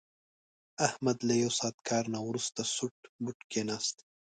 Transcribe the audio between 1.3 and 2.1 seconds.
یو ساعت کار